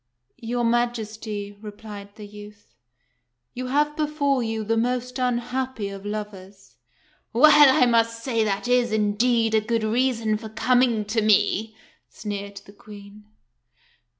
[0.39, 2.73] "Your Majesty," replied the youth,
[3.53, 6.77] "you have before you the most unhappy of lovers."
[7.33, 11.75] "Well, I must say that is, indeed, a good reason for com ing to me,"
[12.09, 13.25] sneered the Queen.